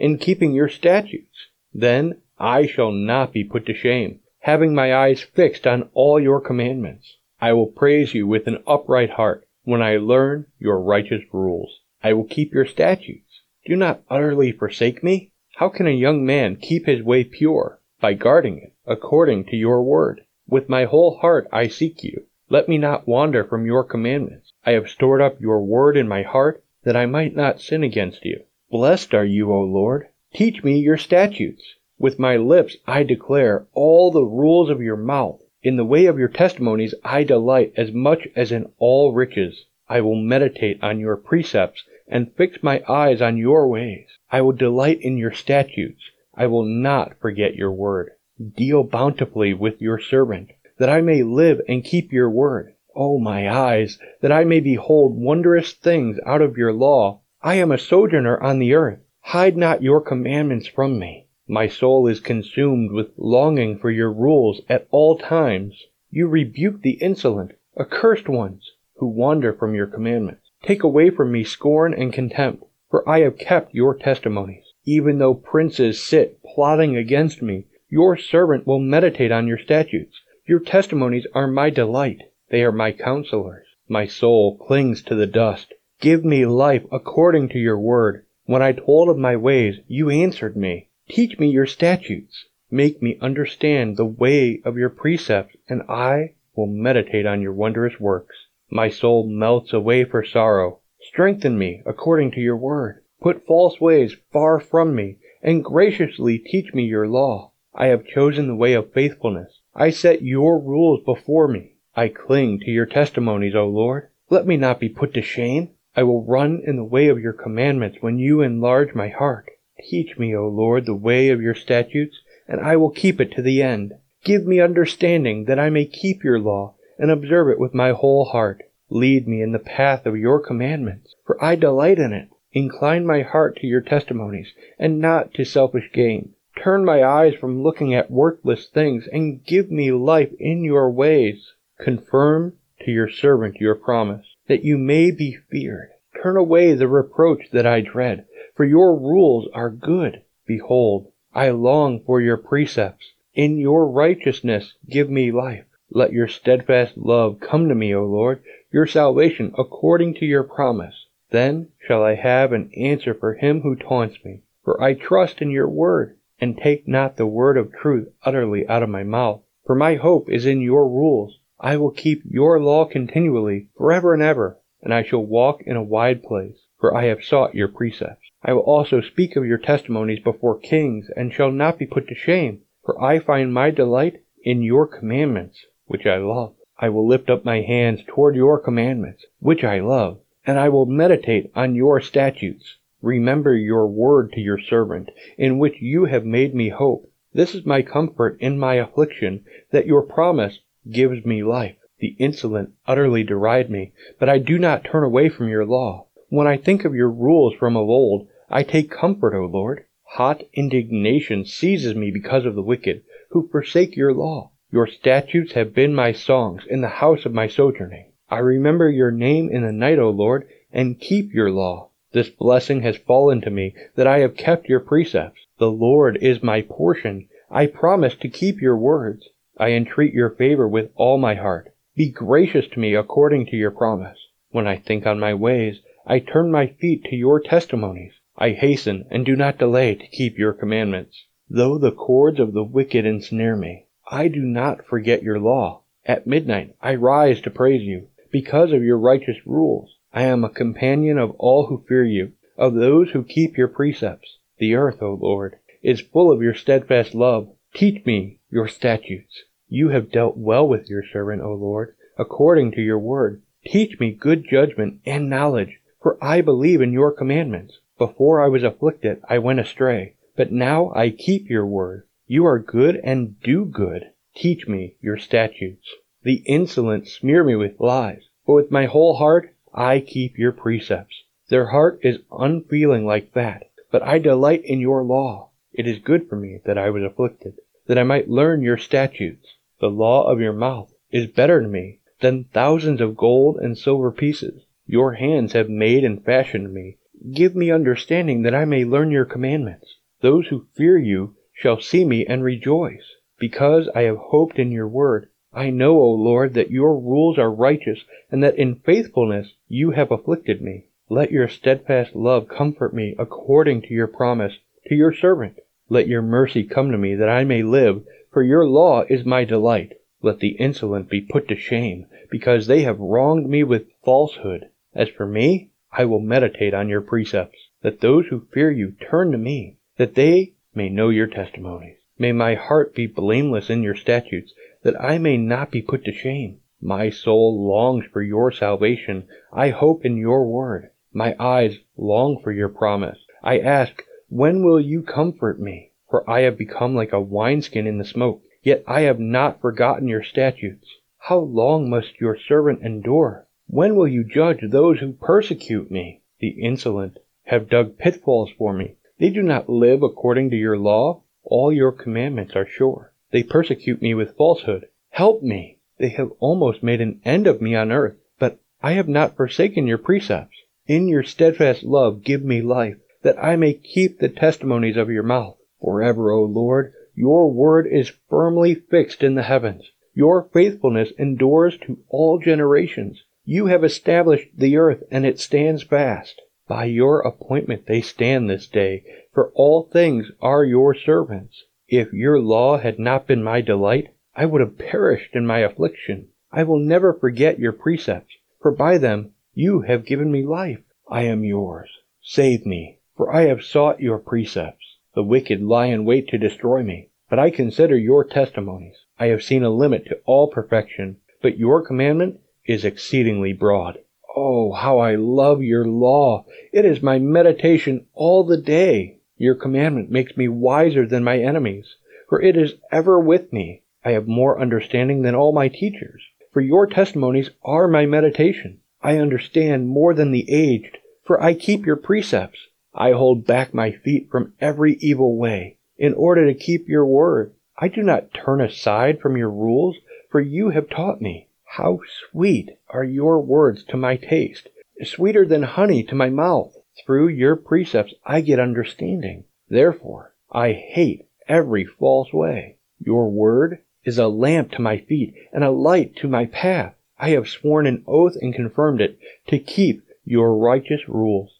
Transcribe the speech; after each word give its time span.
in 0.00 0.18
keeping 0.18 0.52
your 0.52 0.68
statutes. 0.68 1.48
Then 1.72 2.22
I 2.38 2.66
shall 2.66 2.90
not 2.90 3.32
be 3.32 3.44
put 3.44 3.66
to 3.66 3.74
shame, 3.74 4.20
having 4.40 4.74
my 4.74 4.94
eyes 4.94 5.20
fixed 5.22 5.66
on 5.66 5.90
all 5.92 6.18
your 6.18 6.40
commandments. 6.40 7.18
I 7.40 7.52
will 7.52 7.66
praise 7.66 8.14
you 8.14 8.26
with 8.26 8.46
an 8.46 8.62
upright 8.66 9.10
heart 9.10 9.46
when 9.64 9.82
I 9.82 9.98
learn 9.98 10.46
your 10.58 10.80
righteous 10.80 11.22
rules. 11.32 11.80
I 12.02 12.14
will 12.14 12.24
keep 12.24 12.52
your 12.54 12.66
statutes. 12.66 13.42
Do 13.66 13.76
not 13.76 14.02
utterly 14.08 14.52
forsake 14.52 15.04
me. 15.04 15.32
How 15.56 15.68
can 15.68 15.86
a 15.86 15.90
young 15.90 16.24
man 16.24 16.56
keep 16.56 16.86
his 16.86 17.02
way 17.02 17.22
pure? 17.22 17.78
By 18.00 18.14
guarding 18.14 18.58
it 18.58 18.72
according 18.86 19.44
to 19.44 19.56
your 19.56 19.82
word. 19.82 20.22
With 20.48 20.68
my 20.68 20.86
whole 20.86 21.18
heart 21.18 21.46
I 21.52 21.68
seek 21.68 22.02
you. 22.02 22.24
Let 22.48 22.68
me 22.68 22.78
not 22.78 23.06
wander 23.06 23.44
from 23.44 23.66
your 23.66 23.84
commandments. 23.84 24.52
I 24.64 24.72
have 24.72 24.88
stored 24.88 25.20
up 25.20 25.40
your 25.40 25.62
word 25.62 25.96
in 25.96 26.08
my 26.08 26.22
heart, 26.22 26.64
that 26.84 26.96
I 26.96 27.06
might 27.06 27.36
not 27.36 27.60
sin 27.60 27.84
against 27.84 28.24
you. 28.24 28.44
Blessed 28.70 29.14
are 29.14 29.24
you, 29.24 29.52
O 29.52 29.62
Lord. 29.62 30.06
Teach 30.32 30.62
me 30.62 30.78
your 30.78 30.96
statutes. 30.96 31.74
With 31.98 32.20
my 32.20 32.36
lips 32.36 32.76
I 32.86 33.02
declare 33.02 33.66
all 33.72 34.12
the 34.12 34.24
rules 34.24 34.70
of 34.70 34.80
your 34.80 34.96
mouth. 34.96 35.42
In 35.60 35.76
the 35.76 35.84
way 35.84 36.06
of 36.06 36.20
your 36.20 36.28
testimonies 36.28 36.94
I 37.02 37.24
delight 37.24 37.72
as 37.76 37.90
much 37.90 38.28
as 38.36 38.52
in 38.52 38.70
all 38.78 39.12
riches. 39.12 39.64
I 39.88 40.00
will 40.02 40.14
meditate 40.14 40.80
on 40.84 41.00
your 41.00 41.16
precepts 41.16 41.82
and 42.06 42.32
fix 42.36 42.62
my 42.62 42.80
eyes 42.88 43.20
on 43.20 43.36
your 43.36 43.66
ways. 43.66 44.06
I 44.30 44.40
will 44.42 44.52
delight 44.52 45.00
in 45.02 45.18
your 45.18 45.32
statutes. 45.32 46.02
I 46.34 46.46
will 46.46 46.64
not 46.64 47.18
forget 47.18 47.56
your 47.56 47.72
word. 47.72 48.12
Deal 48.56 48.84
bountifully 48.84 49.52
with 49.52 49.82
your 49.82 49.98
servant 49.98 50.52
that 50.78 50.88
I 50.88 51.00
may 51.00 51.24
live 51.24 51.60
and 51.68 51.82
keep 51.82 52.12
your 52.12 52.30
word. 52.30 52.74
O 52.94 53.18
my 53.18 53.50
eyes, 53.50 53.98
that 54.20 54.30
I 54.30 54.44
may 54.44 54.60
behold 54.60 55.16
wondrous 55.16 55.72
things 55.72 56.18
out 56.24 56.40
of 56.40 56.56
your 56.56 56.72
law. 56.72 57.19
I 57.42 57.54
am 57.54 57.72
a 57.72 57.78
sojourner 57.78 58.38
on 58.42 58.58
the 58.58 58.74
earth. 58.74 58.98
Hide 59.22 59.56
not 59.56 59.82
your 59.82 60.02
commandments 60.02 60.66
from 60.66 60.98
me. 60.98 61.26
My 61.48 61.68
soul 61.68 62.06
is 62.06 62.20
consumed 62.20 62.92
with 62.92 63.12
longing 63.16 63.78
for 63.78 63.90
your 63.90 64.12
rules 64.12 64.60
at 64.68 64.86
all 64.90 65.16
times. 65.16 65.86
You 66.10 66.28
rebuke 66.28 66.82
the 66.82 66.98
insolent, 67.00 67.52
accursed 67.78 68.28
ones, 68.28 68.72
who 68.96 69.06
wander 69.06 69.54
from 69.54 69.74
your 69.74 69.86
commandments. 69.86 70.50
Take 70.62 70.82
away 70.82 71.08
from 71.08 71.32
me 71.32 71.42
scorn 71.42 71.94
and 71.94 72.12
contempt, 72.12 72.62
for 72.90 73.08
I 73.08 73.20
have 73.20 73.38
kept 73.38 73.72
your 73.72 73.94
testimonies. 73.94 74.74
Even 74.84 75.16
though 75.16 75.32
princes 75.32 75.98
sit 75.98 76.42
plotting 76.42 76.94
against 76.94 77.40
me, 77.40 77.64
your 77.88 78.18
servant 78.18 78.66
will 78.66 78.80
meditate 78.80 79.32
on 79.32 79.46
your 79.46 79.56
statutes. 79.56 80.20
Your 80.44 80.60
testimonies 80.60 81.26
are 81.34 81.46
my 81.46 81.70
delight. 81.70 82.20
They 82.50 82.62
are 82.64 82.70
my 82.70 82.92
counselors. 82.92 83.66
My 83.88 84.06
soul 84.06 84.58
clings 84.58 85.00
to 85.04 85.14
the 85.14 85.26
dust. 85.26 85.72
Give 86.00 86.24
me 86.24 86.46
life 86.46 86.86
according 86.90 87.50
to 87.50 87.58
your 87.58 87.78
word. 87.78 88.24
When 88.46 88.62
I 88.62 88.72
told 88.72 89.10
of 89.10 89.18
my 89.18 89.36
ways, 89.36 89.80
you 89.86 90.08
answered 90.08 90.56
me. 90.56 90.88
Teach 91.10 91.38
me 91.38 91.50
your 91.50 91.66
statutes. 91.66 92.46
Make 92.70 93.02
me 93.02 93.18
understand 93.20 93.98
the 93.98 94.06
way 94.06 94.62
of 94.64 94.78
your 94.78 94.88
precepts, 94.88 95.56
and 95.68 95.82
I 95.90 96.36
will 96.56 96.68
meditate 96.68 97.26
on 97.26 97.42
your 97.42 97.52
wondrous 97.52 98.00
works. 98.00 98.34
My 98.70 98.88
soul 98.88 99.26
melts 99.26 99.74
away 99.74 100.04
for 100.04 100.24
sorrow. 100.24 100.78
Strengthen 101.02 101.58
me 101.58 101.82
according 101.84 102.30
to 102.30 102.40
your 102.40 102.56
word. 102.56 103.02
Put 103.20 103.44
false 103.44 103.78
ways 103.78 104.16
far 104.32 104.58
from 104.58 104.94
me, 104.94 105.18
and 105.42 105.62
graciously 105.62 106.38
teach 106.38 106.72
me 106.72 106.84
your 106.84 107.08
law. 107.08 107.52
I 107.74 107.88
have 107.88 108.06
chosen 108.06 108.46
the 108.46 108.56
way 108.56 108.72
of 108.72 108.94
faithfulness. 108.94 109.60
I 109.74 109.90
set 109.90 110.22
your 110.22 110.58
rules 110.58 111.04
before 111.04 111.46
me. 111.46 111.74
I 111.94 112.08
cling 112.08 112.60
to 112.60 112.70
your 112.70 112.86
testimonies, 112.86 113.54
O 113.54 113.66
Lord. 113.66 114.08
Let 114.30 114.46
me 114.46 114.56
not 114.56 114.80
be 114.80 114.88
put 114.88 115.12
to 115.12 115.20
shame. 115.20 115.72
I 115.96 116.04
will 116.04 116.24
run 116.24 116.62
in 116.64 116.76
the 116.76 116.84
way 116.84 117.08
of 117.08 117.18
your 117.18 117.32
commandments 117.32 117.98
when 118.00 118.18
you 118.18 118.42
enlarge 118.42 118.94
my 118.94 119.08
heart. 119.08 119.50
Teach 119.88 120.18
me, 120.18 120.34
O 120.36 120.46
Lord, 120.46 120.86
the 120.86 120.94
way 120.94 121.30
of 121.30 121.40
your 121.40 121.54
statutes, 121.54 122.20
and 122.46 122.60
I 122.60 122.76
will 122.76 122.90
keep 122.90 123.20
it 123.20 123.32
to 123.32 123.42
the 123.42 123.62
end. 123.62 123.94
Give 124.22 124.46
me 124.46 124.60
understanding 124.60 125.46
that 125.46 125.58
I 125.58 125.70
may 125.70 125.86
keep 125.86 126.22
your 126.22 126.38
law 126.38 126.74
and 126.98 127.10
observe 127.10 127.48
it 127.48 127.58
with 127.58 127.74
my 127.74 127.90
whole 127.92 128.26
heart. 128.26 128.62
Lead 128.88 129.26
me 129.26 129.40
in 129.42 129.52
the 129.52 129.58
path 129.58 130.06
of 130.06 130.16
your 130.16 130.38
commandments, 130.38 131.14
for 131.24 131.42
I 131.42 131.54
delight 131.54 131.98
in 131.98 132.12
it. 132.12 132.28
Incline 132.52 133.06
my 133.06 133.22
heart 133.22 133.56
to 133.56 133.66
your 133.66 133.80
testimonies, 133.80 134.52
and 134.78 135.00
not 135.00 135.32
to 135.34 135.44
selfish 135.44 135.90
gain. 135.92 136.34
Turn 136.56 136.84
my 136.84 137.02
eyes 137.02 137.34
from 137.34 137.62
looking 137.62 137.94
at 137.94 138.10
worthless 138.10 138.66
things, 138.66 139.08
and 139.10 139.44
give 139.44 139.70
me 139.70 139.90
life 139.92 140.32
in 140.38 140.62
your 140.62 140.90
ways. 140.90 141.52
Confirm 141.80 142.54
to 142.82 142.90
your 142.90 143.08
servant 143.08 143.56
your 143.56 143.74
promise, 143.74 144.29
that 144.50 144.64
you 144.64 144.76
may 144.76 145.12
be 145.12 145.38
feared. 145.48 145.90
Turn 146.20 146.36
away 146.36 146.74
the 146.74 146.88
reproach 146.88 147.50
that 147.52 147.66
I 147.66 147.80
dread, 147.80 148.26
for 148.56 148.64
your 148.64 148.98
rules 148.98 149.48
are 149.54 149.70
good. 149.70 150.22
Behold, 150.44 151.12
I 151.32 151.50
long 151.50 152.00
for 152.00 152.20
your 152.20 152.36
precepts. 152.36 153.12
In 153.32 153.58
your 153.58 153.88
righteousness 153.88 154.74
give 154.88 155.08
me 155.08 155.30
life. 155.30 155.64
Let 155.92 156.12
your 156.12 156.26
steadfast 156.26 156.96
love 156.98 157.38
come 157.38 157.68
to 157.68 157.74
me, 157.76 157.94
O 157.94 158.04
Lord, 158.04 158.42
your 158.72 158.86
salvation 158.86 159.54
according 159.56 160.14
to 160.14 160.26
your 160.26 160.42
promise. 160.42 161.06
Then 161.30 161.68
shall 161.78 162.02
I 162.02 162.16
have 162.16 162.52
an 162.52 162.70
answer 162.76 163.14
for 163.14 163.34
him 163.34 163.60
who 163.60 163.76
taunts 163.76 164.16
me, 164.24 164.42
for 164.64 164.82
I 164.82 164.94
trust 164.94 165.40
in 165.40 165.52
your 165.52 165.68
word 165.68 166.16
and 166.40 166.58
take 166.58 166.88
not 166.88 167.16
the 167.16 167.26
word 167.26 167.56
of 167.56 167.72
truth 167.72 168.08
utterly 168.24 168.66
out 168.68 168.82
of 168.82 168.88
my 168.88 169.04
mouth. 169.04 169.42
For 169.64 169.76
my 169.76 169.94
hope 169.94 170.28
is 170.28 170.44
in 170.44 170.60
your 170.60 170.88
rules. 170.88 171.38
I 171.62 171.76
will 171.76 171.90
keep 171.90 172.22
your 172.24 172.58
law 172.58 172.86
continually, 172.86 173.68
forever 173.76 174.14
and 174.14 174.22
ever, 174.22 174.58
and 174.82 174.94
I 174.94 175.02
shall 175.02 175.24
walk 175.24 175.60
in 175.66 175.76
a 175.76 175.82
wide 175.82 176.22
place, 176.22 176.64
for 176.78 176.96
I 176.96 177.04
have 177.04 177.22
sought 177.22 177.54
your 177.54 177.68
precepts. 177.68 178.30
I 178.42 178.54
will 178.54 178.62
also 178.62 179.02
speak 179.02 179.36
of 179.36 179.44
your 179.44 179.58
testimonies 179.58 180.20
before 180.20 180.58
kings, 180.58 181.10
and 181.14 181.34
shall 181.34 181.50
not 181.50 181.78
be 181.78 181.84
put 181.84 182.08
to 182.08 182.14
shame, 182.14 182.62
for 182.82 182.98
I 182.98 183.18
find 183.18 183.52
my 183.52 183.70
delight 183.70 184.22
in 184.42 184.62
your 184.62 184.86
commandments, 184.86 185.66
which 185.84 186.06
I 186.06 186.16
love. 186.16 186.54
I 186.78 186.88
will 186.88 187.06
lift 187.06 187.28
up 187.28 187.44
my 187.44 187.60
hands 187.60 188.00
toward 188.06 188.36
your 188.36 188.58
commandments, 188.58 189.26
which 189.38 189.62
I 189.62 189.80
love, 189.80 190.20
and 190.46 190.58
I 190.58 190.70
will 190.70 190.86
meditate 190.86 191.52
on 191.54 191.74
your 191.74 192.00
statutes. 192.00 192.78
Remember 193.02 193.54
your 193.54 193.86
word 193.86 194.32
to 194.32 194.40
your 194.40 194.58
servant, 194.58 195.10
in 195.36 195.58
which 195.58 195.82
you 195.82 196.06
have 196.06 196.24
made 196.24 196.54
me 196.54 196.70
hope. 196.70 197.10
This 197.34 197.54
is 197.54 197.66
my 197.66 197.82
comfort 197.82 198.38
in 198.40 198.58
my 198.58 198.76
affliction, 198.76 199.44
that 199.72 199.86
your 199.86 200.00
promise 200.00 200.60
gives 200.90 201.24
me 201.26 201.42
life. 201.42 201.76
The 201.98 202.16
insolent 202.18 202.72
utterly 202.86 203.24
deride 203.24 203.68
me, 203.68 203.92
but 204.18 204.28
I 204.28 204.38
do 204.38 204.58
not 204.58 204.84
turn 204.84 205.02
away 205.02 205.28
from 205.28 205.48
your 205.48 205.66
law. 205.66 206.06
When 206.30 206.46
I 206.46 206.56
think 206.56 206.84
of 206.84 206.94
your 206.94 207.10
rules 207.10 207.54
from 207.54 207.76
of 207.76 207.88
old, 207.88 208.28
I 208.48 208.62
take 208.62 208.90
comfort, 208.90 209.34
O 209.34 209.44
Lord. 209.44 209.84
Hot 210.04 210.42
indignation 210.54 211.44
seizes 211.44 211.94
me 211.94 212.10
because 212.10 212.46
of 212.46 212.54
the 212.54 212.62
wicked, 212.62 213.02
who 213.30 213.48
forsake 213.48 213.96
your 213.96 214.14
law. 214.14 214.50
Your 214.72 214.86
statutes 214.86 215.52
have 215.52 215.74
been 215.74 215.94
my 215.94 216.12
songs 216.12 216.62
in 216.68 216.80
the 216.80 216.88
house 216.88 217.26
of 217.26 217.34
my 217.34 217.48
sojourning. 217.48 218.12
I 218.30 218.38
remember 218.38 218.88
your 218.88 219.10
name 219.10 219.50
in 219.50 219.62
the 219.62 219.72
night, 219.72 219.98
O 219.98 220.10
Lord, 220.10 220.48
and 220.72 220.98
keep 221.00 221.34
your 221.34 221.50
law. 221.50 221.90
This 222.12 222.30
blessing 222.30 222.82
has 222.82 222.96
fallen 222.96 223.40
to 223.42 223.50
me, 223.50 223.74
that 223.96 224.06
I 224.06 224.20
have 224.20 224.36
kept 224.36 224.68
your 224.68 224.80
precepts. 224.80 225.40
The 225.58 225.70
Lord 225.70 226.16
is 226.22 226.42
my 226.42 226.62
portion. 226.62 227.28
I 227.50 227.66
promise 227.66 228.14
to 228.16 228.28
keep 228.28 228.60
your 228.60 228.76
words. 228.76 229.28
I 229.60 229.72
entreat 229.72 230.14
your 230.14 230.30
favor 230.30 230.66
with 230.66 230.90
all 230.94 231.18
my 231.18 231.34
heart. 231.34 231.74
Be 231.94 232.08
gracious 232.08 232.66
to 232.68 232.80
me 232.80 232.94
according 232.94 233.44
to 233.46 233.56
your 233.56 233.70
promise. 233.70 234.16
When 234.48 234.66
I 234.66 234.78
think 234.78 235.06
on 235.06 235.20
my 235.20 235.34
ways, 235.34 235.80
I 236.06 236.20
turn 236.20 236.50
my 236.50 236.68
feet 236.68 237.04
to 237.04 237.14
your 237.14 237.40
testimonies. 237.40 238.14
I 238.38 238.52
hasten 238.52 239.04
and 239.10 239.26
do 239.26 239.36
not 239.36 239.58
delay 239.58 239.96
to 239.96 240.06
keep 240.06 240.38
your 240.38 240.54
commandments. 240.54 241.26
Though 241.50 241.76
the 241.76 241.92
cords 241.92 242.40
of 242.40 242.54
the 242.54 242.64
wicked 242.64 243.04
ensnare 243.04 243.54
me, 243.54 243.84
I 244.10 244.28
do 244.28 244.40
not 244.40 244.86
forget 244.86 245.22
your 245.22 245.38
law. 245.38 245.82
At 246.06 246.26
midnight 246.26 246.74
I 246.80 246.94
rise 246.94 247.42
to 247.42 247.50
praise 247.50 247.82
you, 247.82 248.08
because 248.30 248.72
of 248.72 248.82
your 248.82 248.98
righteous 248.98 249.36
rules. 249.44 249.94
I 250.10 250.22
am 250.22 250.42
a 250.42 250.48
companion 250.48 251.18
of 251.18 251.32
all 251.32 251.66
who 251.66 251.84
fear 251.86 252.06
you, 252.06 252.32
of 252.56 252.74
those 252.74 253.10
who 253.10 253.24
keep 253.24 253.58
your 253.58 253.68
precepts. 253.68 254.38
The 254.56 254.74
earth, 254.74 255.02
O 255.02 255.18
Lord, 255.20 255.56
is 255.82 256.00
full 256.00 256.32
of 256.32 256.40
your 256.40 256.54
steadfast 256.54 257.14
love. 257.14 257.50
Teach 257.74 258.06
me 258.06 258.38
your 258.50 258.66
statutes. 258.66 259.42
You 259.72 259.90
have 259.90 260.10
dealt 260.10 260.36
well 260.36 260.66
with 260.66 260.90
your 260.90 261.04
servant, 261.12 261.42
O 261.42 261.54
Lord, 261.54 261.94
according 262.18 262.72
to 262.72 262.82
your 262.82 262.98
word. 262.98 263.40
Teach 263.64 264.00
me 264.00 264.10
good 264.10 264.44
judgment 264.44 265.00
and 265.06 265.30
knowledge, 265.30 265.78
for 266.02 266.18
I 266.20 266.40
believe 266.40 266.80
in 266.80 266.92
your 266.92 267.12
commandments. 267.12 267.78
Before 267.96 268.42
I 268.42 268.48
was 268.48 268.64
afflicted, 268.64 269.20
I 269.28 269.38
went 269.38 269.60
astray, 269.60 270.16
But 270.34 270.50
now 270.50 270.90
I 270.96 271.10
keep 271.10 271.48
your 271.48 271.64
word. 271.64 272.02
You 272.26 272.44
are 272.46 272.58
good 272.58 272.96
and 273.04 273.40
do 273.42 273.64
good. 273.64 274.10
Teach 274.34 274.66
me 274.66 274.96
your 275.00 275.18
statutes. 275.18 275.88
The 276.24 276.42
insolent 276.46 277.06
smear 277.06 277.44
me 277.44 277.54
with 277.54 277.78
lies, 277.78 278.28
but 278.44 278.54
with 278.54 278.70
my 278.72 278.86
whole 278.86 279.18
heart 279.18 279.54
I 279.72 280.00
keep 280.00 280.36
your 280.36 280.50
precepts. 280.52 281.22
Their 281.48 281.66
heart 281.66 282.00
is 282.02 282.18
unfeeling 282.32 283.06
like 283.06 283.34
that, 283.34 283.68
but 283.92 284.02
I 284.02 284.18
delight 284.18 284.64
in 284.64 284.80
your 284.80 285.04
law. 285.04 285.50
It 285.72 285.86
is 285.86 286.00
good 286.00 286.28
for 286.28 286.34
me 286.34 286.60
that 286.64 286.76
I 286.76 286.90
was 286.90 287.04
afflicted, 287.04 287.60
that 287.86 287.98
I 287.98 288.02
might 288.02 288.28
learn 288.28 288.62
your 288.62 288.78
statutes. 288.78 289.46
The 289.80 289.88
law 289.88 290.30
of 290.30 290.40
your 290.40 290.52
mouth 290.52 290.92
is 291.10 291.26
better 291.26 291.62
to 291.62 291.66
me 291.66 292.00
than 292.20 292.44
thousands 292.44 293.00
of 293.00 293.16
gold 293.16 293.56
and 293.56 293.78
silver 293.78 294.12
pieces. 294.12 294.66
Your 294.86 295.14
hands 295.14 295.54
have 295.54 295.70
made 295.70 296.04
and 296.04 296.22
fashioned 296.22 296.74
me. 296.74 296.98
Give 297.32 297.56
me 297.56 297.70
understanding 297.70 298.42
that 298.42 298.54
I 298.54 298.66
may 298.66 298.84
learn 298.84 299.10
your 299.10 299.24
commandments. 299.24 299.96
Those 300.20 300.48
who 300.48 300.66
fear 300.74 300.98
you 300.98 301.34
shall 301.54 301.80
see 301.80 302.04
me 302.04 302.26
and 302.26 302.44
rejoice. 302.44 303.16
Because 303.38 303.88
I 303.94 304.02
have 304.02 304.18
hoped 304.18 304.58
in 304.58 304.70
your 304.70 304.86
word, 304.86 305.30
I 305.52 305.70
know, 305.70 305.98
O 305.98 306.10
Lord, 306.10 306.52
that 306.54 306.70
your 306.70 306.98
rules 306.98 307.38
are 307.38 307.50
righteous, 307.50 308.04
and 308.30 308.44
that 308.44 308.58
in 308.58 308.74
faithfulness 308.76 309.54
you 309.66 309.92
have 309.92 310.10
afflicted 310.10 310.60
me. 310.60 310.88
Let 311.08 311.32
your 311.32 311.48
steadfast 311.48 312.14
love 312.14 312.48
comfort 312.48 312.92
me 312.92 313.14
according 313.18 313.82
to 313.82 313.94
your 313.94 314.08
promise 314.08 314.58
to 314.88 314.94
your 314.94 315.14
servant. 315.14 315.58
Let 315.88 316.06
your 316.06 316.22
mercy 316.22 316.64
come 316.64 316.92
to 316.92 316.98
me 316.98 317.14
that 317.14 317.30
I 317.30 317.44
may 317.44 317.62
live, 317.62 318.04
for 318.32 318.42
your 318.42 318.66
law 318.66 319.02
is 319.08 319.24
my 319.24 319.44
delight. 319.44 319.94
Let 320.22 320.38
the 320.38 320.56
insolent 320.58 321.08
be 321.08 321.20
put 321.20 321.48
to 321.48 321.56
shame, 321.56 322.06
because 322.30 322.66
they 322.66 322.82
have 322.82 323.00
wronged 323.00 323.48
me 323.48 323.64
with 323.64 323.90
falsehood. 324.04 324.68
As 324.94 325.08
for 325.08 325.26
me, 325.26 325.70
I 325.92 326.04
will 326.04 326.20
meditate 326.20 326.74
on 326.74 326.88
your 326.88 327.00
precepts. 327.00 327.58
That 327.82 328.00
those 328.00 328.26
who 328.26 328.46
fear 328.52 328.70
you 328.70 328.92
turn 328.92 329.32
to 329.32 329.38
me, 329.38 329.78
that 329.96 330.14
they 330.14 330.52
may 330.74 330.88
know 330.88 331.08
your 331.08 331.26
testimonies. 331.26 331.96
May 332.18 332.32
my 332.32 332.54
heart 332.54 332.94
be 332.94 333.06
blameless 333.06 333.70
in 333.70 333.82
your 333.82 333.96
statutes, 333.96 334.52
that 334.82 335.00
I 335.00 335.18
may 335.18 335.36
not 335.36 335.70
be 335.70 335.82
put 335.82 336.04
to 336.04 336.12
shame. 336.12 336.60
My 336.80 337.10
soul 337.10 337.66
longs 337.66 338.04
for 338.12 338.22
your 338.22 338.52
salvation. 338.52 339.26
I 339.52 339.70
hope 339.70 340.04
in 340.04 340.16
your 340.16 340.46
word. 340.46 340.90
My 341.12 341.34
eyes 341.40 341.78
long 341.96 342.40
for 342.42 342.52
your 342.52 342.68
promise. 342.68 343.18
I 343.42 343.58
ask, 343.58 344.04
when 344.28 344.62
will 344.62 344.80
you 344.80 345.02
comfort 345.02 345.58
me? 345.58 345.89
For 346.10 346.28
I 346.28 346.40
have 346.40 346.58
become 346.58 346.96
like 346.96 347.12
a 347.12 347.20
wineskin 347.20 347.86
in 347.86 347.98
the 347.98 348.04
smoke. 348.04 348.42
Yet 348.62 348.82
I 348.86 349.02
have 349.02 349.20
not 349.20 349.60
forgotten 349.60 350.08
your 350.08 350.24
statutes. 350.24 350.86
How 351.18 351.38
long 351.38 351.88
must 351.88 352.20
your 352.20 352.36
servant 352.36 352.82
endure? 352.82 353.46
When 353.68 353.94
will 353.94 354.08
you 354.08 354.24
judge 354.24 354.58
those 354.62 354.98
who 354.98 355.12
persecute 355.12 355.90
me? 355.90 356.22
The 356.40 356.48
insolent 356.48 357.18
have 357.44 357.68
dug 357.68 357.96
pitfalls 357.96 358.50
for 358.58 358.72
me. 358.72 358.96
They 359.18 359.30
do 359.30 359.42
not 359.42 359.68
live 359.68 360.02
according 360.02 360.50
to 360.50 360.56
your 360.56 360.76
law. 360.76 361.22
All 361.44 361.72
your 361.72 361.92
commandments 361.92 362.56
are 362.56 362.66
sure. 362.66 363.12
They 363.30 363.44
persecute 363.44 364.02
me 364.02 364.12
with 364.14 364.36
falsehood. 364.36 364.88
Help 365.10 365.42
me! 365.42 365.78
They 365.98 366.08
have 366.08 366.32
almost 366.40 366.82
made 366.82 367.00
an 367.00 367.20
end 367.24 367.46
of 367.46 367.60
me 367.60 367.76
on 367.76 367.92
earth, 367.92 368.16
but 368.38 368.58
I 368.82 368.92
have 368.92 369.08
not 369.08 369.36
forsaken 369.36 369.86
your 369.86 369.98
precepts. 369.98 370.56
In 370.86 371.06
your 371.06 371.22
steadfast 371.22 371.84
love 371.84 372.24
give 372.24 372.42
me 372.42 372.62
life, 372.62 372.96
that 373.22 373.38
I 373.38 373.54
may 373.54 373.74
keep 373.74 374.18
the 374.18 374.28
testimonies 374.28 374.96
of 374.96 375.10
your 375.10 375.22
mouth. 375.22 375.56
Forever, 375.82 376.30
O 376.30 376.44
Lord, 376.44 376.92
your 377.14 377.50
word 377.50 377.86
is 377.86 378.12
firmly 378.28 378.74
fixed 378.74 379.22
in 379.22 379.34
the 379.34 379.42
heavens. 379.42 379.90
Your 380.14 380.48
faithfulness 380.52 381.10
endures 381.18 381.78
to 381.78 381.98
all 382.08 382.38
generations. 382.38 383.24
You 383.44 383.66
have 383.66 383.82
established 383.84 384.48
the 384.56 384.76
earth, 384.76 385.02
and 385.10 385.24
it 385.24 385.40
stands 385.40 385.82
fast. 385.82 386.40
By 386.68 386.84
your 386.84 387.20
appointment 387.20 387.86
they 387.86 388.00
stand 388.00 388.48
this 388.48 388.66
day, 388.66 389.04
for 389.32 389.50
all 389.54 389.84
things 389.84 390.30
are 390.40 390.64
your 390.64 390.94
servants. 390.94 391.64
If 391.88 392.12
your 392.12 392.38
law 392.38 392.78
had 392.78 392.98
not 392.98 393.26
been 393.26 393.42
my 393.42 393.60
delight, 393.60 394.08
I 394.36 394.46
would 394.46 394.60
have 394.60 394.78
perished 394.78 395.34
in 395.34 395.46
my 395.46 395.58
affliction. 395.60 396.28
I 396.52 396.62
will 396.62 396.78
never 396.78 397.12
forget 397.12 397.58
your 397.58 397.72
precepts, 397.72 398.34
for 398.60 398.70
by 398.70 398.98
them 398.98 399.32
you 399.54 399.80
have 399.80 400.06
given 400.06 400.30
me 400.30 400.44
life. 400.44 400.82
I 401.08 401.22
am 401.22 401.42
yours. 401.42 401.90
Save 402.22 402.66
me, 402.66 402.98
for 403.16 403.34
I 403.34 403.46
have 403.46 403.64
sought 403.64 404.00
your 404.00 404.18
precepts. 404.18 404.89
The 405.20 405.24
wicked 405.24 405.60
lie 405.60 405.88
in 405.88 406.06
wait 406.06 406.28
to 406.28 406.38
destroy 406.38 406.82
me, 406.82 407.10
but 407.28 407.38
I 407.38 407.50
consider 407.50 407.94
your 407.94 408.24
testimonies. 408.24 409.04
I 409.18 409.26
have 409.26 409.42
seen 409.42 409.62
a 409.62 409.68
limit 409.68 410.06
to 410.06 410.18
all 410.24 410.48
perfection, 410.48 411.18
but 411.42 411.58
your 411.58 411.82
commandment 411.82 412.40
is 412.64 412.86
exceedingly 412.86 413.52
broad. 413.52 413.98
Oh, 414.34 414.72
how 414.72 414.98
I 414.98 415.16
love 415.16 415.62
your 415.62 415.84
law! 415.84 416.46
It 416.72 416.86
is 416.86 417.02
my 417.02 417.18
meditation 417.18 418.06
all 418.14 418.44
the 418.44 418.56
day. 418.56 419.18
Your 419.36 419.54
commandment 419.54 420.10
makes 420.10 420.38
me 420.38 420.48
wiser 420.48 421.04
than 421.04 421.22
my 421.22 421.38
enemies, 421.38 421.96
for 422.26 422.40
it 422.40 422.56
is 422.56 422.76
ever 422.90 423.20
with 423.20 423.52
me. 423.52 423.82
I 424.02 424.12
have 424.12 424.26
more 424.26 424.58
understanding 424.58 425.20
than 425.20 425.34
all 425.34 425.52
my 425.52 425.68
teachers, 425.68 426.22
for 426.50 426.62
your 426.62 426.86
testimonies 426.86 427.50
are 427.62 427.88
my 427.88 428.06
meditation. 428.06 428.80
I 429.02 429.18
understand 429.18 429.86
more 429.86 430.14
than 430.14 430.30
the 430.30 430.50
aged, 430.50 430.96
for 431.24 431.42
I 431.42 431.52
keep 431.52 431.84
your 431.84 431.96
precepts. 431.96 432.68
I 432.94 433.12
hold 433.12 433.46
back 433.46 433.72
my 433.72 433.92
feet 433.92 434.28
from 434.30 434.54
every 434.60 434.94
evil 434.94 435.36
way, 435.36 435.76
in 435.96 436.12
order 436.14 436.46
to 436.46 436.58
keep 436.58 436.88
your 436.88 437.06
word. 437.06 437.54
I 437.78 437.88
do 437.88 438.02
not 438.02 438.34
turn 438.34 438.60
aside 438.60 439.20
from 439.20 439.36
your 439.36 439.50
rules, 439.50 439.96
for 440.28 440.40
you 440.40 440.70
have 440.70 440.90
taught 440.90 441.20
me. 441.20 441.48
How 441.64 442.00
sweet 442.30 442.70
are 442.88 443.04
your 443.04 443.40
words 443.40 443.84
to 443.84 443.96
my 443.96 444.16
taste, 444.16 444.68
sweeter 445.04 445.46
than 445.46 445.62
honey 445.62 446.02
to 446.02 446.14
my 446.16 446.30
mouth. 446.30 446.76
Through 447.06 447.28
your 447.28 447.54
precepts 447.54 448.12
I 448.26 448.40
get 448.40 448.58
understanding. 448.58 449.44
Therefore, 449.68 450.34
I 450.50 450.72
hate 450.72 451.28
every 451.46 451.84
false 451.84 452.32
way. 452.32 452.78
Your 452.98 453.30
word 453.30 453.78
is 454.04 454.18
a 454.18 454.26
lamp 454.26 454.72
to 454.72 454.82
my 454.82 454.98
feet 454.98 455.34
and 455.52 455.62
a 455.62 455.70
light 455.70 456.16
to 456.16 456.28
my 456.28 456.46
path. 456.46 456.96
I 457.18 457.30
have 457.30 457.48
sworn 457.48 457.86
an 457.86 458.02
oath 458.06 458.34
and 458.40 458.52
confirmed 458.52 459.00
it 459.00 459.18
to 459.46 459.58
keep 459.60 460.02
your 460.24 460.56
righteous 460.56 461.08
rules. 461.08 461.59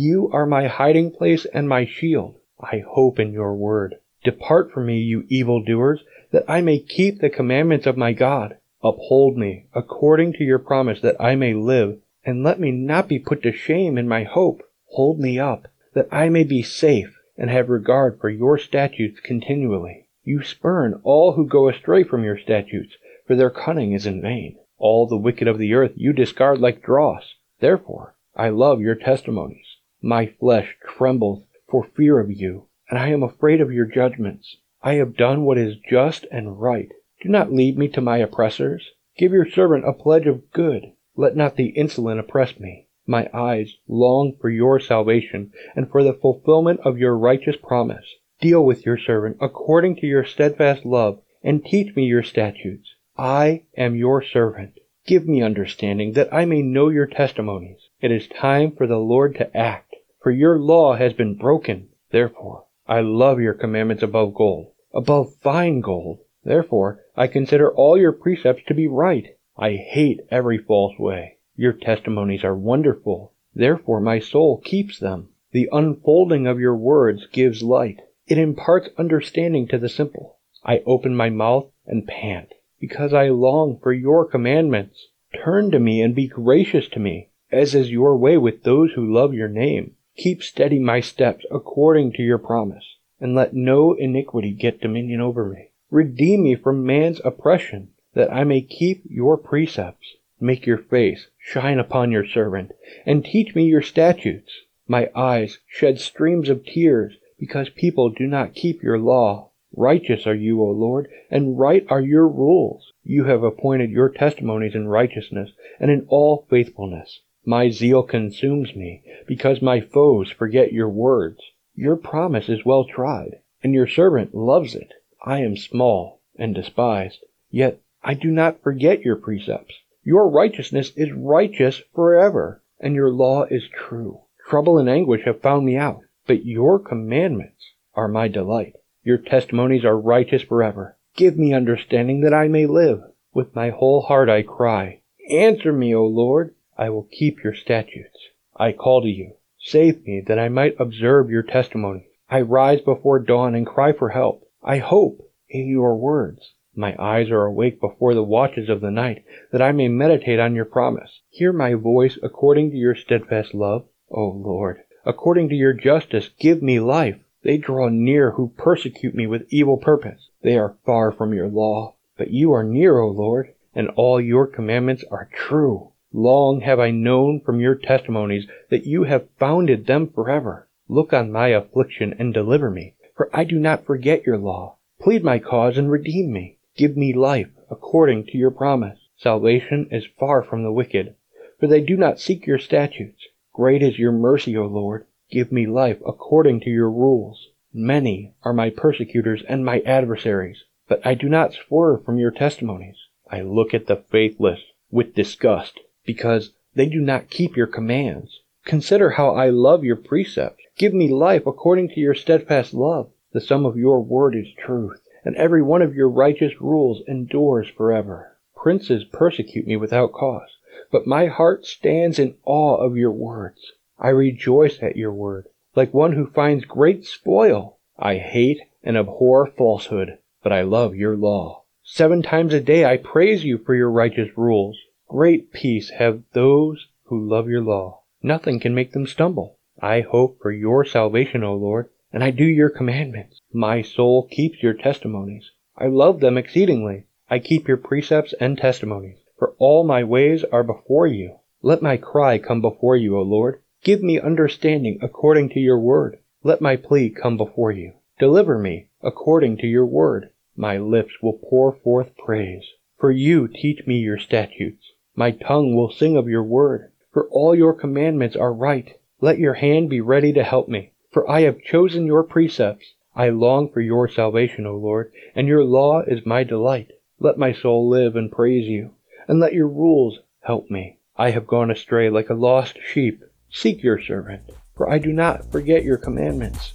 You 0.00 0.30
are 0.32 0.46
my 0.46 0.68
hiding 0.68 1.10
place 1.10 1.44
and 1.44 1.68
my 1.68 1.84
shield. 1.84 2.36
I 2.60 2.84
hope 2.86 3.18
in 3.18 3.32
your 3.32 3.56
word. 3.56 3.96
Depart 4.22 4.70
from 4.70 4.86
me, 4.86 4.98
you 4.98 5.24
evildoers, 5.28 6.04
that 6.30 6.44
I 6.46 6.60
may 6.60 6.78
keep 6.78 7.18
the 7.18 7.28
commandments 7.28 7.84
of 7.84 7.96
my 7.96 8.12
God. 8.12 8.58
Uphold 8.80 9.36
me 9.36 9.66
according 9.74 10.34
to 10.34 10.44
your 10.44 10.60
promise 10.60 11.00
that 11.00 11.20
I 11.20 11.34
may 11.34 11.52
live, 11.52 11.98
and 12.24 12.44
let 12.44 12.60
me 12.60 12.70
not 12.70 13.08
be 13.08 13.18
put 13.18 13.42
to 13.42 13.50
shame 13.50 13.98
in 13.98 14.06
my 14.06 14.22
hope. 14.22 14.62
Hold 14.90 15.18
me 15.18 15.36
up, 15.36 15.66
that 15.94 16.06
I 16.12 16.28
may 16.28 16.44
be 16.44 16.62
safe 16.62 17.18
and 17.36 17.50
have 17.50 17.68
regard 17.68 18.20
for 18.20 18.30
your 18.30 18.56
statutes 18.56 19.18
continually. 19.18 20.06
You 20.22 20.44
spurn 20.44 21.00
all 21.02 21.32
who 21.32 21.44
go 21.44 21.68
astray 21.68 22.04
from 22.04 22.22
your 22.22 22.38
statutes, 22.38 22.94
for 23.26 23.34
their 23.34 23.50
cunning 23.50 23.94
is 23.94 24.06
in 24.06 24.22
vain. 24.22 24.58
All 24.78 25.08
the 25.08 25.16
wicked 25.16 25.48
of 25.48 25.58
the 25.58 25.74
earth 25.74 25.94
you 25.96 26.12
discard 26.12 26.60
like 26.60 26.84
dross. 26.84 27.34
Therefore, 27.58 28.14
I 28.36 28.50
love 28.50 28.80
your 28.80 28.94
testimonies. 28.94 29.67
My 30.02 30.26
flesh 30.26 30.76
trembles 30.86 31.42
for 31.68 31.82
fear 31.96 32.20
of 32.20 32.30
you, 32.30 32.66
and 32.88 32.98
I 32.98 33.08
am 33.08 33.22
afraid 33.22 33.60
of 33.60 33.72
your 33.72 33.84
judgments. 33.84 34.56
I 34.80 34.94
have 34.94 35.16
done 35.16 35.44
what 35.44 35.58
is 35.58 35.76
just 35.90 36.24
and 36.30 36.60
right. 36.60 36.92
Do 37.20 37.28
not 37.28 37.52
lead 37.52 37.76
me 37.76 37.88
to 37.88 38.00
my 38.00 38.18
oppressors. 38.18 38.90
Give 39.16 39.32
your 39.32 39.50
servant 39.50 39.88
a 39.88 39.92
pledge 39.92 40.28
of 40.28 40.52
good. 40.52 40.92
Let 41.16 41.34
not 41.34 41.56
the 41.56 41.70
insolent 41.70 42.20
oppress 42.20 42.60
me. 42.60 42.86
My 43.06 43.28
eyes 43.34 43.76
long 43.88 44.36
for 44.40 44.50
your 44.50 44.78
salvation 44.78 45.52
and 45.74 45.90
for 45.90 46.04
the 46.04 46.12
fulfillment 46.12 46.78
of 46.84 46.98
your 46.98 47.18
righteous 47.18 47.56
promise. 47.56 48.06
Deal 48.40 48.64
with 48.64 48.86
your 48.86 48.98
servant 48.98 49.38
according 49.40 49.96
to 49.96 50.06
your 50.06 50.24
steadfast 50.24 50.84
love 50.84 51.20
and 51.42 51.64
teach 51.64 51.96
me 51.96 52.04
your 52.04 52.22
statutes. 52.22 52.94
I 53.16 53.64
am 53.76 53.96
your 53.96 54.22
servant. 54.22 54.78
Give 55.06 55.26
me 55.26 55.42
understanding 55.42 56.12
that 56.12 56.32
I 56.32 56.44
may 56.44 56.62
know 56.62 56.88
your 56.88 57.06
testimonies. 57.06 57.88
It 58.00 58.12
is 58.12 58.28
time 58.28 58.70
for 58.70 58.86
the 58.86 58.98
Lord 58.98 59.34
to 59.36 59.56
act, 59.56 59.87
for 60.28 60.32
your 60.32 60.58
law 60.58 60.94
has 60.94 61.14
been 61.14 61.34
broken. 61.34 61.88
Therefore, 62.10 62.66
I 62.86 63.00
love 63.00 63.40
your 63.40 63.54
commandments 63.54 64.02
above 64.02 64.34
gold, 64.34 64.72
above 64.92 65.34
fine 65.36 65.80
gold. 65.80 66.18
Therefore, 66.44 67.00
I 67.16 67.28
consider 67.28 67.72
all 67.72 67.96
your 67.96 68.12
precepts 68.12 68.64
to 68.66 68.74
be 68.74 68.86
right. 68.86 69.38
I 69.56 69.76
hate 69.76 70.20
every 70.30 70.58
false 70.58 70.92
way. 70.98 71.38
Your 71.56 71.72
testimonies 71.72 72.44
are 72.44 72.54
wonderful. 72.54 73.32
Therefore 73.54 74.00
my 74.00 74.18
soul 74.18 74.60
keeps 74.62 74.98
them. 74.98 75.30
The 75.52 75.70
unfolding 75.72 76.46
of 76.46 76.60
your 76.60 76.76
words 76.76 77.26
gives 77.32 77.62
light. 77.62 78.02
It 78.26 78.36
imparts 78.36 78.90
understanding 78.98 79.66
to 79.68 79.78
the 79.78 79.88
simple. 79.88 80.36
I 80.62 80.82
open 80.84 81.16
my 81.16 81.30
mouth 81.30 81.70
and 81.86 82.06
pant, 82.06 82.52
because 82.78 83.14
I 83.14 83.30
long 83.30 83.78
for 83.82 83.94
your 83.94 84.26
commandments. 84.26 85.06
Turn 85.42 85.70
to 85.70 85.78
me 85.78 86.02
and 86.02 86.14
be 86.14 86.28
gracious 86.28 86.86
to 86.88 87.00
me, 87.00 87.30
as 87.50 87.74
is 87.74 87.90
your 87.90 88.14
way 88.18 88.36
with 88.36 88.64
those 88.64 88.92
who 88.92 89.10
love 89.10 89.32
your 89.32 89.48
name. 89.48 89.94
Keep 90.18 90.42
steady 90.42 90.80
my 90.80 90.98
steps 90.98 91.46
according 91.48 92.12
to 92.14 92.24
your 92.24 92.38
promise, 92.38 92.96
and 93.20 93.36
let 93.36 93.54
no 93.54 93.92
iniquity 93.92 94.50
get 94.50 94.80
dominion 94.80 95.20
over 95.20 95.48
me. 95.48 95.68
Redeem 95.92 96.42
me 96.42 96.56
from 96.56 96.84
man's 96.84 97.20
oppression, 97.24 97.90
that 98.14 98.32
I 98.32 98.42
may 98.42 98.62
keep 98.62 99.04
your 99.08 99.36
precepts. 99.36 100.16
Make 100.40 100.66
your 100.66 100.78
face 100.78 101.28
shine 101.38 101.78
upon 101.78 102.10
your 102.10 102.26
servant, 102.26 102.72
and 103.06 103.24
teach 103.24 103.54
me 103.54 103.66
your 103.66 103.80
statutes. 103.80 104.50
My 104.88 105.08
eyes 105.14 105.58
shed 105.68 106.00
streams 106.00 106.48
of 106.48 106.66
tears, 106.66 107.16
because 107.38 107.68
people 107.68 108.10
do 108.10 108.26
not 108.26 108.56
keep 108.56 108.82
your 108.82 108.98
law. 108.98 109.50
Righteous 109.72 110.26
are 110.26 110.34
you, 110.34 110.60
O 110.60 110.70
Lord, 110.70 111.08
and 111.30 111.60
right 111.60 111.86
are 111.88 112.00
your 112.00 112.26
rules. 112.26 112.92
You 113.04 113.22
have 113.26 113.44
appointed 113.44 113.90
your 113.90 114.08
testimonies 114.08 114.74
in 114.74 114.88
righteousness 114.88 115.50
and 115.78 115.92
in 115.92 116.06
all 116.08 116.44
faithfulness. 116.50 117.20
My 117.50 117.70
zeal 117.70 118.02
consumes 118.02 118.76
me, 118.76 119.02
because 119.26 119.62
my 119.62 119.80
foes 119.80 120.30
forget 120.30 120.70
your 120.70 120.90
words. 120.90 121.40
Your 121.74 121.96
promise 121.96 122.50
is 122.50 122.66
well 122.66 122.84
tried, 122.84 123.38
and 123.62 123.72
your 123.72 123.86
servant 123.86 124.34
loves 124.34 124.74
it. 124.74 124.92
I 125.24 125.38
am 125.38 125.56
small 125.56 126.20
and 126.36 126.54
despised, 126.54 127.24
yet 127.50 127.80
I 128.04 128.12
do 128.12 128.30
not 128.30 128.60
forget 128.60 129.00
your 129.00 129.16
precepts. 129.16 129.74
Your 130.04 130.28
righteousness 130.28 130.92
is 130.94 131.10
righteous 131.14 131.80
forever, 131.94 132.62
and 132.80 132.94
your 132.94 133.10
law 133.10 133.44
is 133.44 133.66
true. 133.68 134.20
Trouble 134.46 134.76
and 134.76 134.90
anguish 134.90 135.24
have 135.24 135.40
found 135.40 135.64
me 135.64 135.74
out, 135.74 136.02
but 136.26 136.44
your 136.44 136.78
commandments 136.78 137.64
are 137.94 138.08
my 138.08 138.28
delight. 138.28 138.74
Your 139.04 139.16
testimonies 139.16 139.86
are 139.86 139.98
righteous 139.98 140.42
forever. 140.42 140.98
Give 141.16 141.38
me 141.38 141.54
understanding 141.54 142.20
that 142.20 142.34
I 142.34 142.48
may 142.48 142.66
live. 142.66 143.04
With 143.32 143.56
my 143.56 143.70
whole 143.70 144.02
heart 144.02 144.28
I 144.28 144.42
cry. 144.42 145.00
Answer 145.30 145.72
me, 145.72 145.94
O 145.94 146.04
Lord. 146.04 146.54
I 146.78 146.90
will 146.90 147.08
keep 147.10 147.42
your 147.42 147.54
statutes. 147.54 148.28
I 148.56 148.70
call 148.70 149.02
to 149.02 149.08
you. 149.08 149.34
Save 149.58 150.06
me 150.06 150.22
that 150.28 150.38
I 150.38 150.48
might 150.48 150.76
observe 150.78 151.28
your 151.28 151.42
testimony. 151.42 152.06
I 152.30 152.42
rise 152.42 152.80
before 152.80 153.18
dawn 153.18 153.56
and 153.56 153.66
cry 153.66 153.92
for 153.92 154.10
help. 154.10 154.48
I 154.62 154.78
hope 154.78 155.28
in 155.48 155.66
your 155.66 155.96
words. 155.96 156.52
My 156.76 156.94
eyes 156.96 157.30
are 157.30 157.44
awake 157.44 157.80
before 157.80 158.14
the 158.14 158.22
watches 158.22 158.68
of 158.68 158.80
the 158.80 158.92
night, 158.92 159.24
that 159.50 159.60
I 159.60 159.72
may 159.72 159.88
meditate 159.88 160.38
on 160.38 160.54
your 160.54 160.64
promise. 160.64 161.20
Hear 161.30 161.52
my 161.52 161.74
voice 161.74 162.16
according 162.22 162.70
to 162.70 162.76
your 162.76 162.94
steadfast 162.94 163.54
love, 163.54 163.88
O 164.10 164.28
Lord. 164.28 164.82
According 165.04 165.48
to 165.48 165.56
your 165.56 165.72
justice, 165.72 166.30
give 166.38 166.62
me 166.62 166.78
life. 166.78 167.18
They 167.42 167.56
draw 167.56 167.88
near 167.88 168.30
who 168.30 168.52
persecute 168.56 169.16
me 169.16 169.26
with 169.26 169.48
evil 169.48 169.78
purpose. 169.78 170.28
They 170.42 170.56
are 170.56 170.76
far 170.86 171.10
from 171.10 171.34
your 171.34 171.48
law. 171.48 171.96
But 172.16 172.30
you 172.30 172.52
are 172.52 172.62
near, 172.62 173.00
O 173.00 173.08
Lord, 173.08 173.54
and 173.74 173.88
all 173.90 174.20
your 174.20 174.46
commandments 174.46 175.02
are 175.10 175.28
true. 175.34 175.92
Long 176.12 176.62
have 176.62 176.80
I 176.80 176.90
known 176.90 177.40
from 177.40 177.60
your 177.60 177.74
testimonies 177.74 178.46
that 178.70 178.86
you 178.86 179.04
have 179.04 179.28
founded 179.38 179.86
them 179.86 180.08
forever. 180.08 180.66
Look 180.88 181.12
on 181.12 181.30
my 181.30 181.48
affliction 181.48 182.14
and 182.18 182.32
deliver 182.32 182.70
me, 182.70 182.94
for 183.14 183.28
I 183.32 183.44
do 183.44 183.58
not 183.58 183.84
forget 183.84 184.24
your 184.24 184.38
law. 184.38 184.76
Plead 185.00 185.22
my 185.22 185.38
cause 185.38 185.76
and 185.76 185.90
redeem 185.90 186.32
me. 186.32 186.56
Give 186.76 186.96
me 186.96 187.12
life 187.12 187.50
according 187.70 188.24
to 188.26 188.38
your 188.38 188.50
promise. 188.50 188.98
Salvation 189.18 189.86
is 189.90 190.06
far 190.18 190.42
from 190.42 190.62
the 190.62 190.72
wicked, 190.72 191.14
for 191.60 191.66
they 191.66 191.82
do 191.82 191.96
not 191.96 192.18
seek 192.18 192.46
your 192.46 192.58
statutes. 192.58 193.26
Great 193.52 193.82
is 193.82 193.98
your 193.98 194.12
mercy, 194.12 194.56
O 194.56 194.64
Lord. 194.64 195.04
Give 195.30 195.52
me 195.52 195.66
life 195.66 195.98
according 196.06 196.60
to 196.60 196.70
your 196.70 196.90
rules. 196.90 197.48
Many 197.74 198.32
are 198.44 198.54
my 198.54 198.70
persecutors 198.70 199.42
and 199.46 199.62
my 199.62 199.80
adversaries, 199.80 200.64
but 200.88 201.06
I 201.06 201.12
do 201.14 201.28
not 201.28 201.52
swerve 201.52 202.04
from 202.04 202.16
your 202.16 202.30
testimonies. 202.30 202.96
I 203.30 203.42
look 203.42 203.74
at 203.74 203.86
the 203.86 203.96
faithless 203.96 204.60
with 204.90 205.14
disgust, 205.14 205.80
because 206.08 206.50
they 206.74 206.86
do 206.86 207.00
not 207.00 207.30
keep 207.30 207.56
your 207.56 207.68
commands. 207.68 208.40
Consider 208.64 209.10
how 209.10 209.36
I 209.36 209.50
love 209.50 209.84
your 209.84 209.94
precepts. 209.94 210.64
Give 210.76 210.92
me 210.92 211.08
life 211.08 211.46
according 211.46 211.90
to 211.90 212.00
your 212.00 212.14
steadfast 212.14 212.74
love. 212.74 213.10
The 213.32 213.40
sum 213.40 213.64
of 213.64 213.76
your 213.76 214.00
word 214.02 214.34
is 214.34 214.48
truth 214.58 215.00
and 215.28 215.36
every 215.36 215.60
one 215.60 215.82
of 215.82 215.94
your 215.94 216.08
righteous 216.08 216.58
rules 216.58 217.02
endures 217.06 217.68
forever. 217.68 218.38
Princes 218.56 219.04
persecute 219.04 219.66
me 219.66 219.76
without 219.76 220.12
cause, 220.12 220.48
but 220.90 221.06
my 221.06 221.26
heart 221.26 221.66
stands 221.66 222.18
in 222.18 222.34
awe 222.46 222.76
of 222.76 222.96
your 222.96 223.10
words. 223.10 223.72
I 223.98 224.08
rejoice 224.08 224.82
at 224.82 224.96
your 224.96 225.12
word, 225.12 225.48
like 225.76 225.92
one 225.92 226.12
who 226.12 226.28
finds 226.28 226.64
great 226.64 227.04
spoil. 227.04 227.78
I 227.98 228.16
hate 228.16 228.62
and 228.82 228.96
abhor 228.96 229.44
falsehood, 229.46 230.16
but 230.42 230.52
I 230.52 230.62
love 230.62 230.94
your 230.94 231.14
law. 231.14 231.64
Seven 231.82 232.22
times 232.22 232.54
a 232.54 232.60
day 232.60 232.86
I 232.86 232.96
praise 232.96 233.44
you 233.44 233.58
for 233.58 233.74
your 233.74 233.90
righteous 233.90 234.30
rules. 234.34 234.78
Great 235.08 235.52
peace 235.52 235.90
have 235.90 236.22
those 236.32 236.88
who 237.04 237.28
love 237.28 237.48
your 237.48 237.62
law. 237.62 238.02
Nothing 238.22 238.60
can 238.60 238.74
make 238.74 238.92
them 238.92 239.06
stumble. 239.06 239.58
I 239.80 240.00
hope 240.00 240.40
for 240.40 240.52
your 240.52 240.84
salvation, 240.84 241.42
O 241.42 241.54
Lord 241.54 241.88
and 242.10 242.24
I 242.24 242.30
do 242.30 242.44
your 242.44 242.70
commandments. 242.70 243.42
My 243.52 243.82
soul 243.82 244.26
keeps 244.30 244.62
your 244.62 244.72
testimonies. 244.72 245.50
I 245.76 245.88
love 245.88 246.20
them 246.20 246.38
exceedingly. 246.38 247.04
I 247.28 247.38
keep 247.38 247.68
your 247.68 247.76
precepts 247.76 248.32
and 248.40 248.56
testimonies, 248.56 249.18
for 249.38 249.54
all 249.58 249.84
my 249.84 250.04
ways 250.04 250.42
are 250.44 250.62
before 250.62 251.06
you. 251.06 251.36
Let 251.60 251.82
my 251.82 251.98
cry 251.98 252.38
come 252.38 252.62
before 252.62 252.96
you, 252.96 253.18
O 253.18 253.22
Lord. 253.22 253.60
Give 253.84 254.02
me 254.02 254.18
understanding 254.18 254.98
according 255.02 255.50
to 255.50 255.60
your 255.60 255.78
word. 255.78 256.18
Let 256.42 256.62
my 256.62 256.76
plea 256.76 257.10
come 257.10 257.36
before 257.36 257.72
you. 257.72 257.92
Deliver 258.18 258.58
me 258.58 258.86
according 259.02 259.58
to 259.58 259.66
your 259.66 259.84
word. 259.84 260.30
My 260.56 260.78
lips 260.78 261.12
will 261.20 261.34
pour 261.34 261.72
forth 261.72 262.16
praise. 262.16 262.64
For 262.98 263.10
you 263.10 263.48
teach 263.48 263.86
me 263.86 263.98
your 263.98 264.18
statutes. 264.18 264.92
My 265.18 265.32
tongue 265.32 265.74
will 265.74 265.90
sing 265.90 266.16
of 266.16 266.28
your 266.28 266.44
word. 266.44 266.92
For 267.12 267.26
all 267.30 267.52
your 267.52 267.72
commandments 267.72 268.36
are 268.36 268.52
right. 268.52 268.96
Let 269.20 269.40
your 269.40 269.54
hand 269.54 269.90
be 269.90 270.00
ready 270.00 270.32
to 270.34 270.44
help 270.44 270.68
me. 270.68 270.92
For 271.10 271.28
I 271.28 271.40
have 271.40 271.60
chosen 271.60 272.06
your 272.06 272.22
precepts. 272.22 272.94
I 273.16 273.30
long 273.30 273.68
for 273.68 273.80
your 273.80 274.06
salvation, 274.06 274.64
O 274.64 274.76
Lord, 274.76 275.10
and 275.34 275.48
your 275.48 275.64
law 275.64 276.02
is 276.02 276.24
my 276.24 276.44
delight. 276.44 276.92
Let 277.18 277.36
my 277.36 277.52
soul 277.52 277.88
live 277.88 278.14
and 278.14 278.30
praise 278.30 278.68
you, 278.68 278.92
and 279.26 279.40
let 279.40 279.54
your 279.54 279.66
rules 279.66 280.20
help 280.42 280.70
me. 280.70 280.98
I 281.16 281.30
have 281.30 281.48
gone 281.48 281.72
astray 281.72 282.10
like 282.10 282.30
a 282.30 282.34
lost 282.34 282.78
sheep. 282.80 283.24
Seek 283.50 283.82
your 283.82 284.00
servant, 284.00 284.42
for 284.76 284.88
I 284.88 284.98
do 284.98 285.12
not 285.12 285.50
forget 285.50 285.82
your 285.82 285.96
commandments. 285.96 286.74